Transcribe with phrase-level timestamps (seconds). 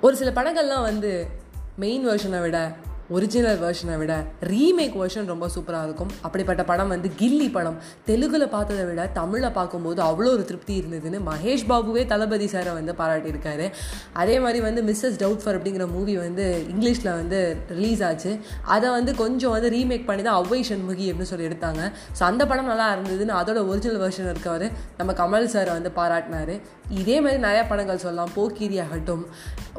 [0.00, 1.10] ஒரு சில படங்கள்லாம் வந்து
[1.76, 2.58] மெயின் வேர்ஷனை விட
[3.16, 4.14] ஒரிஜினல் வெர்ஷனை விட
[4.50, 6.10] ரீமேக் வெர்ஷன் ரொம்ப சூப்பராக இருக்கும்.
[6.26, 7.78] அப்படிப்பட்ட படம் வந்து கில்லி படம்.
[8.08, 13.66] தெலுங்கில் பார்த்ததை விட தமிழில் பார்க்கும்போது அவ்வளோ ஒரு திருப்தி இருந்ததுன்னு மகேஷ் பாபுவே தளபதி சாரை வந்து பாராட்டியிருக்காரு.
[14.22, 17.40] அதே மாதிரி வந்து மிஸ்ஸஸ் டவுட் ஃபார் அப்படிங்கிற மூவி வந்து இங்கிலீஷில் வந்து
[17.78, 18.32] ரிலீஸ் ஆச்சு.
[18.76, 21.82] அதை வந்து கொஞ்சம் வந்து ரீமேக் பண்ணி தான் அவ்வை சண்முகி அப்படின்னு சொல்லி எடுத்தாங்க.
[22.18, 24.66] ஸோ அந்த படம் நல்லா இருந்ததுன்னு அதோட ஒரிஜினல் வெர்ஷன் இருக்கவர்
[25.00, 26.56] நம்ம கமல் சார் வந்து பாராட்டினாரு.
[27.00, 28.32] இதே மாதிரி நிறையா படங்கள் சொல்லலாம்.
[28.36, 29.24] போக்கிரி ஆகட்டும்.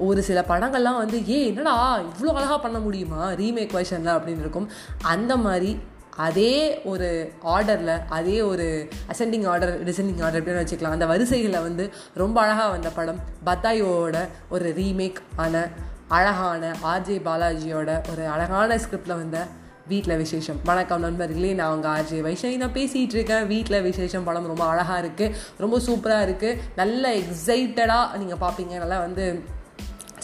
[0.09, 1.73] ஒரு சில படங்கள்லாம் வந்து ஏ என்னடா?
[2.11, 3.20] இவ்வளோ அழகாக பண்ண முடியுமா?
[3.29, 4.71] ரீமேக் வெர்ஷனில் அப்படின்னு இருக்கும்.
[5.01, 5.79] அந்த மாதிரி
[6.15, 10.97] அதே ஒரு ஆர்டரில் அதே ஒரு அசெண்டிங் ஆர்டர் டிசெண்டிங் ஆர்டர் அப்படின்னு வச்சுக்கலாம்.
[10.97, 15.67] அந்த வரிசைகளில் வந்து ரொம்ப அழகாக வந்த படம் பத்தாயோட ஒரு ரீமேக் ஆன
[16.07, 19.45] அழகான ஆர்ஜே பாலாஜியோட ஒரு அழகான ஸ்கிரிப்டில் வந்த
[19.87, 20.59] வீட்டில் விசேஷம்.
[20.63, 22.57] வணக்கம் நண்பர்களே நான் உங்கள் ஆர்ஜே வைஷ்ணவி.
[22.57, 23.47] நான் பேசிகிட்டு இருக்கேன்.
[23.47, 28.77] வீட்டில் விசேஷம் படம் ரொம்ப அழகாக இருக்குது ரொம்ப சூப்பராக இருக்குது நல்ல எக்ஸைட்டடாக நீங்கள் பார்ப்பீங்க.
[28.77, 29.43] நல்லா வந்து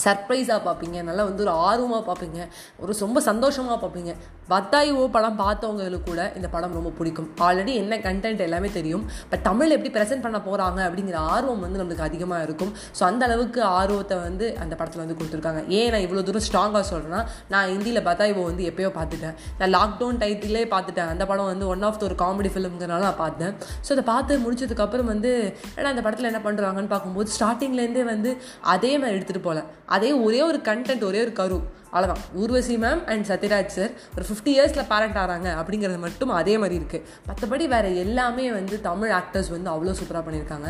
[0.04, 1.04] சர்ப்ரைஸாக பார்ப்பீங்க.
[1.04, 2.40] நல்லா வந்து ஒரு ஆர்வமாக பார்ப்பீங்க.
[2.80, 4.14] ஒரு ரொம்ப சந்தோஷமாக பார்ப்பீங்க.
[4.52, 7.28] பத்தாயோ படம் பார்த்தவங்களுக்கு கூட இந்த படம் ரொம்ப பிடிக்கும்.
[7.46, 9.04] ஆல்ரெடி என்ன கண்டென்ட் எல்லாமே தெரியும்.
[9.32, 12.72] பட் தமிழ் எப்படி ப்ரெசென்ட் பண்ண போகிறாங்க அப்படிங்கிற ஆர்வம் வந்து நம்மளுக்கு அதிகமாக இருக்கும்.
[12.98, 15.62] ஸோ அந்த அளவுக்கு ஆர்வத்தை வந்து அந்த படத்தில் வந்து கொடுத்துருக்காங்க.
[15.80, 17.22] ஏன் நான் இவ்வளோ தூரம் ஸ்ட்ராங்காக சொல்கிறேன்னா
[17.56, 19.36] நான் ஹிந்தியில் பத்தாய்வோ வந்து எப்பயோ பார்த்துட்டேன்.
[19.60, 21.12] நான் லாக்டவுன் டைத்திலே பார்த்துட்டேன்.
[21.16, 23.54] அந்த படம் வந்து ஒன் ஆஃப் த ஒரு காமெடி ஃபிலிம்ங்கிறனால நான் பார்த்தேன்.
[23.86, 25.34] ஸோ அதை பார்த்து முடிச்சதுக்கப்புறம் வந்து
[25.78, 28.34] ஏன்னா அந்த படத்தில் என்ன பண்ணுறாங்கன்னு பார்க்கும்போது ஸ்டார்டிங்லேருந்தே வந்து
[28.76, 29.64] அதே மாதிரி எடுத்துகிட்டு போகல
[29.98, 31.60] அதே ஒரே ஒரு கண்டென்ட் ஒரே ஒரு கரு.
[31.98, 36.76] அவ்வளோதான் Urvashi ma'am and Sathyaraj sir ஒரு ஃபிஃப்டி இயர்ஸில் பேரண்ட் ஆகிறாங்க அப்படிங்கிறது மட்டும் அதே மாதிரி
[36.82, 40.70] இருக்குது மற்றபடி வேறு எல்லாமே வந்து தமிழ் ஆக்டர்ஸ் வந்து அவ்வளோ சூப்பராக பண்ணியிருக்காங்க.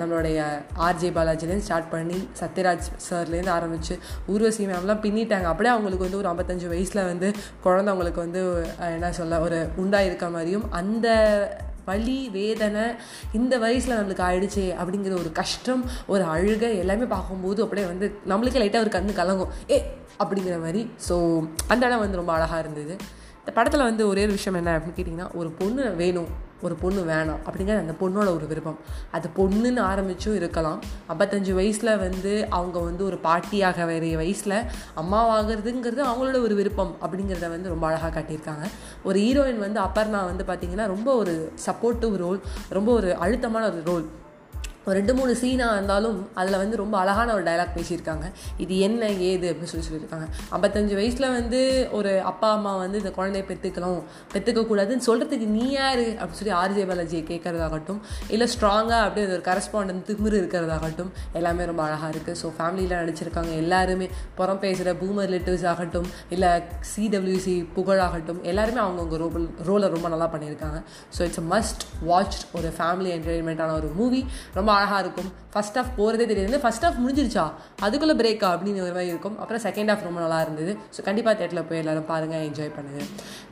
[0.00, 0.38] நம்மளுடைய
[0.86, 3.96] ஆர்ஜே பாலாஜிலேருந்து ஸ்டார்ட் பண்ணி சத்யராஜ் சார்லேருந்து ஆரம்பித்து
[4.34, 5.46] ஊர்வசி மேம்லாம் பின்னிட்டாங்க.
[5.52, 7.30] அப்படியே அவங்களுக்கு வந்து ஒரு ஐம்பத்தஞ்சு வயசில் வந்து
[7.66, 8.42] குழந்தை அவங்களுக்கு வந்து
[8.94, 11.08] என்ன சொல்ல ஒரு உண்டாக இருக்க மாதிரியும் அந்த
[11.84, 12.84] வலி வேதனை
[13.32, 18.84] இந்த வயசில் நம்மளுக்கு ஆயிடுச்சே அப்படிங்கிற ஒரு கஷ்டம் ஒரு அழுகை எல்லாமே பார்க்கும்போது அப்படியே வந்து நம்மளுக்கே லைட்டாக
[18.86, 19.52] ஒரு கண்ணு கலங்கும்.
[19.70, 19.78] ஏ
[20.18, 20.90] அப்படிங்கிற மாதிரி.
[21.08, 21.16] ஸோ
[21.68, 22.96] அந்த இடம் வந்து ரொம்ப அழகாக இருந்தது.
[23.38, 26.30] இந்த படத்தில் வந்து ஒரே ஒரு விஷயம் என்ன அப்படின்னு கேட்டிங்கன்னா ஒரு பொண்ணு வேணும்.
[26.62, 28.78] ஒரு பொண்ணு வேணாம் அப்படிங்கிறது அந்த பொண்ணோட ஒரு விருப்பம்.
[29.10, 30.82] அது பொண்ணுன்னு ஆரம்பிச்சும் இருக்கலாம்.
[31.08, 34.56] ஐம்பத்தஞ்சு வயசில் வந்து அவங்க வந்து ஒரு பாட்டியாக வேற வயசில்
[34.96, 38.66] அம்மாவாகிறதுங்கிறது அவங்களோட ஒரு விருப்பம் அப்படிங்கிறத வந்து ரொம்ப அழகாக காட்டியிருக்காங்க.
[39.04, 44.06] ஒரு ஹீரோயின் வந்து அப்பர்ணா வந்து பார்த்திங்கன்னா ரொம்ப ஒரு சப்போர்ட்டிவ் ரோல் ரொம்ப ஒரு அழுத்தமான ஒரு ரோல்
[44.86, 48.26] ஒரு ரெண்டு மூணு சீனாக இருந்தாலும் அதில் வந்து ரொம்ப அழகான ஒரு டைலாக் பேசியிருக்காங்க.
[48.64, 50.26] இது என்ன ஏது அப்படின்னு சொல்லி சொல்லியிருக்காங்க.
[50.56, 51.60] ஐம்பத்தஞ்சு வயசில் வந்து
[51.98, 53.98] ஒரு அப்பா அம்மா வந்து இந்த குழந்தைய பெற்றுக்கலாம்
[54.34, 56.04] பெற்றுக்கக்கூடாதுன்னு சொல்கிறதுக்கு நீ யார்?
[56.20, 58.00] அப்படின்னு சொல்லி ஆர்ஜே பாலாஜியை கேட்குறதாகட்டும்
[58.34, 61.10] இல்லை ஸ்ட்ராங்காக அப்படியே ஒரு கரஸ்பாண்டன்ட் திமிரு இருக்கிறதாகட்டும்
[61.40, 64.08] எல்லாமே ரொம்ப அழகாக இருக்குது ஸோ ஃபேமிலியில் நடிச்சிருக்காங்க எல்லாருமே.
[64.40, 66.50] புறம் பேசுகிற பூமர் ரிலேட்டிவ்ஸ் ஆகட்டும் இல்லை
[66.92, 70.80] சிடபிள்யூசி புகழாகட்டும் எல்லாருமே அவங்கவுங்க ரோல் ரோலை ரொம்ப நல்லா பண்ணியிருக்காங்க.
[71.18, 74.22] So it's a must watch ஒரு ஃபேமிலி என்டர்டைன்மெண்ட்டான ஒரு மூவி
[74.58, 75.28] ரொம்ப அழகாக இருக்கும்.
[75.54, 76.60] ஃபஸ்ட் ஆஃப் போகிறதே தெரியாது.
[76.64, 77.44] ஃபஸ்ட் ஆஃப் முடிஞ்சிருச்சா?
[77.86, 79.36] அதுக்குள்ளே பிரேக்கா அப்படின்னு ஒரு மாதிரி இருக்கும்.
[79.42, 80.72] அப்புறம் செகண்ட் ஆஃப் ரொம்ப நல்லா இருந்தது.
[80.96, 83.08] ஸோ கண்டிப்பாக தேட்டரில் போய் எல்லோரும் பாருங்கள் என்ஜாய் பண்ணுங்கள்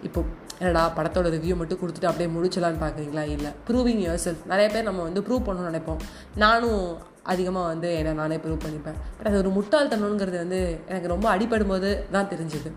[0.08, 0.22] இப்போ
[0.60, 3.50] என்னடா படத்தோட ரிவ்யூ மட்டும் கொடுத்துட்டு அப்படியே முடிச்சலான்னு பார்க்குறீங்களா இல்லை.
[3.68, 6.00] ப்ரூவிங் யுவர் செல்ஃப் நிறைய பேர் நம்ம வந்து ப்ரூவ் பண்ணணும்னு நினைப்போம்.
[6.44, 6.82] நானும்
[7.32, 8.98] அதிகமாக வந்து என்னை நானே ப்ரூவ் பண்ணிப்பேன்.
[9.16, 12.70] பட் அது ஒரு முட்டாள்தனங்கிறது வந்து எனக்கு ரொம்ப அடிபடும் போது தான் தெரிஞ்சுது.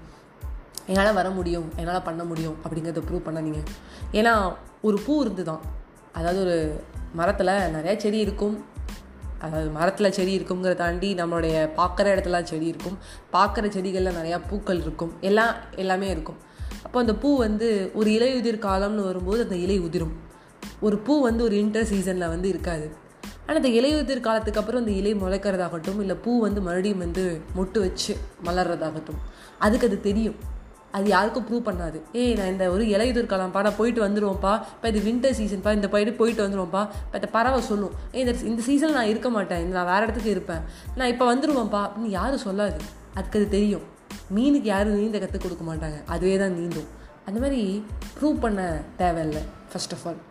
[0.92, 1.68] என்னால் வர முடியும்.
[1.82, 2.56] என்னால் பண்ண முடியும்.
[2.64, 3.62] அப்படிங்கிறத ப்ரூவ் பண்ணாதீங்க.
[4.20, 4.34] ஏன்னா
[4.88, 5.62] ஒரு பூ இருந்து தான்
[6.14, 6.58] அதாவது ஒரு
[7.14, 8.56] மரத்தில் நிறையா செடி இருக்கும்.
[9.40, 12.98] அதாவது மரத்தில் செடி இருக்குங்கிறத தாண்டி நம்மளுடைய பார்க்குற இடத்துல செடி இருக்கும்.
[13.34, 15.14] பார்க்குற செடிகளில் நிறையா பூக்கள் இருக்கும்.
[15.22, 16.40] எல்லாம் எல்லாமே இருக்கும்.
[16.84, 20.14] அப்போ அந்த பூ வந்து ஒரு இலையுதிர் காலம்னு வரும்போது அந்த இலை உதிரும்.
[20.80, 22.88] ஒரு பூ வந்து ஒரு இன்டர் சீசனில் வந்து இருக்காது.
[23.42, 27.24] ஆனால் அந்த இலையுதிர் காலத்துக்கு அப்புறம் அந்த இலை முளைக்கிறதாகட்டும் இல்லை பூ வந்து மறுபடியும் வந்து
[27.56, 28.14] மொட்டு வச்சு
[28.46, 29.22] மலர்றதாகட்டும்
[29.60, 30.38] அதுக்கு அது தெரியும்.
[30.98, 32.00] அது யாருக்கும் ப்ரூவ் பண்ணாது.
[32.22, 36.14] ஏய் நான் இந்த ஒரு இலையுதூர் கலாம்ப்பா நான் போயிட்டு வந்துடுவோம்ப்பா இப்போ இது வின்டர் சீசன்ப்பா இந்த போயிட்டு
[36.22, 37.94] போயிட்டு வந்துடுவோம்ப்பா இப்போ இந்த பறவை சொல்லும்.
[38.12, 39.62] ஏய் இந்த இந்த சீசன் நான் இருக்க மாட்டேன்.
[39.66, 40.64] இந்த நான் வேறு இடத்துக்கு இருப்பேன்.
[41.00, 42.80] நான் இப்போ வந்துடுவேன்ப்பா அப்படின்னு யாரும் சொல்லாது.
[43.18, 43.86] அதுக்கு அது தெரியும்.
[44.36, 46.00] மீனுக்கு யாரும் நீந்த கற்றுக் கொடுக்க மாட்டாங்க.
[46.16, 46.90] அதுவே தான் நீந்தும்.
[47.28, 47.64] அந்த மாதிரி
[48.18, 48.62] ப்ரூவ் பண்ண
[49.04, 50.22] தேவையில்லை ஃபர்ஸ்ட் ஆஃப் ஆல்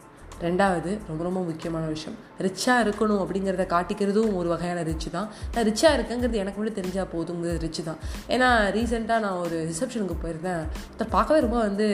[0.47, 2.17] ரெண்டாவது ரொம்ப ரொம்ப முக்கியமான விஷயம்.
[2.47, 5.29] ரிச்சாக இருக்கணும் அப்படிங்கிறத காட்டிக்கிறதும் ஒரு வகையான ரிச்சு தான்.
[5.55, 8.01] நான் ரிச்சாக இருக்கேங்கிறது எனக்கு மட்டும் தெரிஞ்சால் போதுங்கிறது ரிச்சு தான்.
[8.35, 10.63] ஏன்னா ரீசெண்டாக நான் ஒரு ரிசப்ஷனுக்கு போயிருந்தேன்.
[10.91, 11.89] ஒருத்தர் பார்க்கவே ரொம்ப வந்து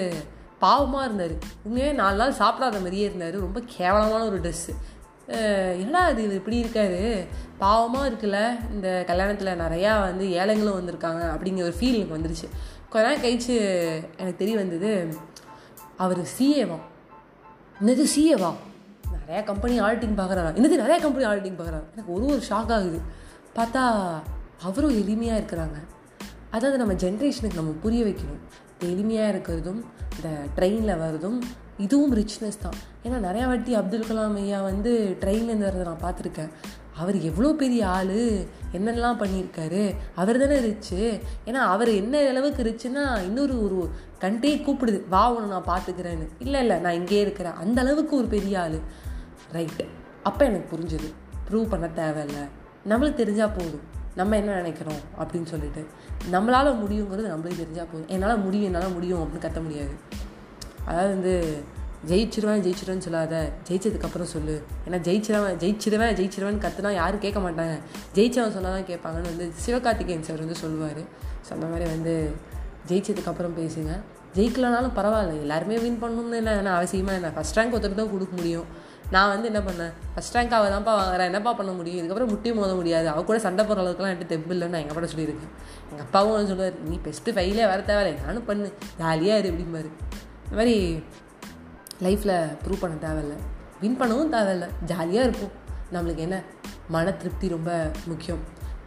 [0.64, 1.34] பாவமாக இருந்தார்.
[1.66, 3.38] உண்மையே நாலு நாள் சாப்பிடாத மாதிரியே இருந்தார்.
[3.46, 4.75] ரொம்ப கேவலமான ஒரு ட்ரெஸ்ஸு
[5.82, 6.25] என்னடா இது?
[6.40, 7.00] இப்படி இருக்காரு.
[7.62, 8.40] பாவமாக இருக்குல்ல?
[8.75, 12.48] இந்த கல்யாணத்தில் நிறையா வந்து ஏழைங்களும் வந்திருக்காங்க அப்படிங்கிற ஒரு ஃபீல் எனக்கு வந்துருச்சு.
[12.93, 13.54] கொஞ்ச நாள் கழிச்சு
[14.20, 14.93] எனக்கு தெரிய வந்தது
[16.04, 16.84] அவர் சிஏவான்
[17.84, 18.52] என்னது சிஏவா
[19.26, 20.50] நிறையா கம்பெனி ஆடிட்டிங் பார்க்குறாரா?
[20.58, 21.88] என்னது நிறையா கம்பெனி ஆடிட்டிங் பார்க்குறாரு?
[21.93, 23.00] எனக்கு ஒரு ஒரு ஷாக் ஆகுது.
[23.55, 24.02] பார்த்தா
[24.62, 25.78] அவரும் எளிமையாக இருக்கிறாங்க.
[26.50, 28.43] அதாவது நம்ம ஜென்ரேஷனுக்கு நம்ம புரிய வைக்கணும்.
[28.81, 29.81] எளிமையாக இருக்கிறதும்
[30.17, 31.43] இந்த ட்ரெயினில் வர்றதும்
[31.78, 32.73] இதுவும் ரிச்னஸ் தான்.
[33.05, 36.50] ஏன்னா நிறையா வாட்டி அப்துல் கலாம் ஐயா வந்து ட்ரெயின்லேருந்து வரதை நான் பார்த்துருக்கேன்.
[36.96, 38.44] அவர் எவ்வளோ பெரிய ஆள்?
[38.72, 39.94] என்னெல்லாம் பண்ணியிருக்காரு?
[40.14, 41.20] அவர் தானே ரிச்சு.
[41.46, 46.28] ஏன்னா அவர் என்ன அளவுக்கு ரிச்சுன்னா இன்னொரு ஒரு கண்டே கூப்பிடுது வா உன்னை நான் பார்த்துக்கிறேன்னு.
[46.38, 47.52] இல்லை இல்லை நான் இங்கே இருக்கிறேன்.
[47.52, 48.78] அந்த அளவுக்கு ஒரு பெரிய ஆள்.
[49.52, 49.88] ரைட்டு.
[50.22, 51.12] அப்போ எனக்கு புரிஞ்சுது.
[51.50, 52.43] ப்ரூவ் பண்ண தேவையில்லை.
[52.88, 53.81] நம்மளுக்கு தெரிஞ்சால் போதும்.
[54.14, 55.00] நம்ம என்ன நினைக்கிறோம்?
[55.19, 55.87] அப்படின்னு சொல்லிட்டு.
[56.32, 58.08] நம்மளால் முடியுங்கிறது நம்மளுக்கு தெரிஞ்சால் போதும்.
[58.08, 59.90] என்னால் முடியும் என்னால் முடியும் அப்படின்னு கத்த முடியாது.
[60.84, 61.64] அதாவது வந்து
[62.11, 63.35] ஜெயிச்சிருவேன் ஜெயிச்சிருவேன்னு சொல்லாத.
[63.69, 64.56] ஜெயிச்சதுக்கப்புறம் சொல்லு.
[64.87, 67.76] ஏன்னா ஜெயிச்சிருவேன் ஜெயிச்சிருவேன் ஜெயிச்சிருவேன் கற்றுனா யாரும் கேட்க மாட்டாங்க.
[68.17, 71.03] ஜெயிச்சவன் சொன்னால் தான் கேட்பாங்கன்னு வந்து சிவகார்த்திகேயன் சார் வந்து சொல்லுவார்.
[71.47, 72.14] ஸோ அந்த மாதிரி வந்து
[72.88, 73.93] ஜெயிச்சதுக்கப்புறம் பேசுங்க.
[74.37, 75.41] ஜெயிக்கலனாலும் பரவாயில்ல.
[75.44, 77.29] எல்லாருமே வின் பண்ணணும்னு என்ன என்ன அவசியமாக என்ன?
[77.37, 78.67] ஃபஸ்ட் ரேங்க் ஒருத்தர் தான் கொடுக்க முடியும்.
[79.11, 79.93] நான் வந்து என்ன பண்ணேன்?
[80.14, 81.99] ஃபஸ்ட் ரேங்க் அவள் தான்ப்பா வாங்குறேன் என்னப்பா பண்ண முடியும்?
[81.99, 83.08] இதுக்கப்புறம் முட்டி மோத முடியாது.
[83.08, 85.53] அவள் கூட சண்டை போகிற அளவுக்குலாம் என்கிட்ட தெம்பு இல்லைன்னு நான் எங்கள் கூட சொல்லியிருக்கேன்.
[85.91, 88.25] எங்கள் அப்பாவும் சொல்லுவார் நீ பெஸ்ட்டு ஃபைலே வர தேவையில்லை.
[88.26, 88.73] நானும் பண்ணு.
[88.99, 89.91] ஜாலியாக இரு அப்படிம்பாரு.
[90.44, 90.76] இந்த மாதிரி
[92.00, 93.32] லைஃப்பில் ப்ரூவ் பண்ண தேவையில்ல.
[93.81, 94.69] வின் பண்ணவும் தேவையில்ல.
[94.84, 95.52] ஜாலியாக இருக்கும்
[95.93, 96.43] நம்மளுக்கு என்ன?
[96.88, 98.38] மன திருப்தி ரொம்ப முக்கியம்.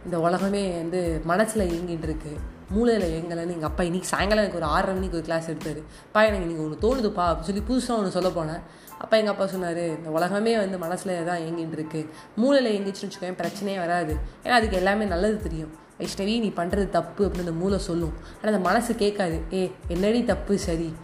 [0.04, 2.36] இந்த உலகமே வந்து மனசில் இயங்கிட்டு இருக்கு.
[2.70, 5.76] மூளையில் இயங்கலைன்னு எங்கள் அப்பா இன்றைக்கி சாயங்காலம் எனக்கு ஒரு ஆறரை மணிக்கு ஒரு கிளாஸ் எடுத்தார்.
[6.12, 8.60] பா எனக்கு இன்றைக்கி ஒன்று தோணுதுப்பா அப்படின்னு சொல்லி புதுசாக ஒன்று சொல்ல போனேன்.
[8.98, 12.08] அப்போ எங்கள் அப்பா சொன்னார் இந்த உலகமே வந்து மனசில் தான் இயங்கிட்டு இருக்கு.
[12.36, 14.16] மூளையில் இயங்கிச்சுன்னு வச்சுக்கோங்க பிரச்சனையே வராது.
[14.44, 15.72] ஏன்னா அதுக்கு எல்லாமே நல்லது தெரியும்.
[15.98, 18.12] வைஷ்ணவி நீ பண்ணுறது தப்பு அப்படின்னு அந்த மூளை சொல்லும்.
[18.38, 19.40] ஆனால் அந்த மனசு கேட்காது.
[19.52, 20.58] ஏ என்னடி தப்பு?
[20.58, 20.94] சரி.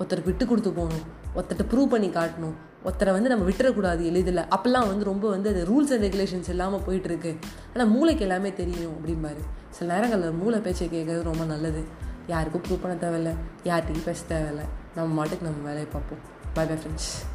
[0.00, 1.22] ஒருத்தருக்கு விட்டு கொடுத்து போகணும்.
[1.36, 2.54] ஒருத்தட்ட ப்ரூவ் பண்ணி காட்டணும்.
[2.84, 4.36] ஒருத்தரை வந்து நம்ம விட்டுறக்கூடாது எளிதில்.
[4.36, 7.36] அப்போல்லாம் வந்து ரொம்ப வந்து அது ரூல்ஸ் அண்ட் ரெகுலேஷன்ஸ் இல்லாமல் போயிட்டுருக்கு.
[7.74, 9.42] ஆனால் மூளைக்கு எல்லாமே தெரியும் அப்படிம்பாரு.
[9.70, 11.84] சில நேரங்களில் மூளை பேச்சை கேட்கறது ரொம்ப நல்லது.
[12.26, 13.34] யாருக்கும் ப்ரூவ் பண்ண தேவையில்ல.
[13.66, 14.60] யார்கிட்டையும் பேச தேவையில்ல.
[14.94, 16.18] நம்ம மாட்டுக்கு நம்ம வேலையை பார்ப்போம்.
[16.54, 17.33] By bye friends